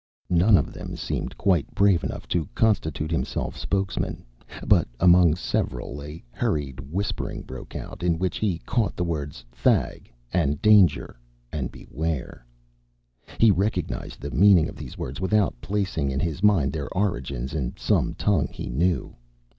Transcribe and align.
None 0.31 0.57
of 0.57 0.73
them 0.73 0.95
seemed 0.97 1.37
quite 1.37 1.75
brave 1.75 2.03
enough 2.03 2.27
to 2.29 2.49
constitute 2.55 3.11
himself 3.11 3.55
spokesman, 3.55 4.25
but 4.65 4.87
among 4.99 5.35
several 5.35 6.01
a 6.01 6.23
hurried 6.31 6.79
whispering 6.79 7.43
broke 7.43 7.75
out 7.75 8.01
in 8.01 8.17
which 8.17 8.37
he 8.39 8.57
caught 8.65 8.95
the 8.95 9.03
words 9.03 9.45
"Thag" 9.51 10.09
and 10.33 10.59
"danger" 10.59 11.19
and 11.51 11.71
"beware." 11.71 12.43
He 13.37 13.51
recognized 13.51 14.19
the 14.21 14.31
meaning 14.31 14.67
of 14.67 14.75
these 14.75 14.97
words 14.97 15.21
without 15.21 15.61
placing 15.61 16.09
in 16.09 16.19
his 16.19 16.41
mind 16.41 16.73
their 16.73 16.89
origins 16.97 17.53
in 17.53 17.75
some 17.77 18.15
tongue 18.15 18.47
he 18.47 18.71
knew. 18.71 19.15